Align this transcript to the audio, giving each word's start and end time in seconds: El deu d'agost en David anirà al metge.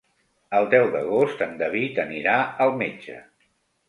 El 0.59 0.67
deu 0.69 0.85
d'agost 0.95 1.43
en 1.47 1.53
David 1.59 1.99
anirà 2.05 2.39
al 2.65 2.73
metge. 2.81 3.19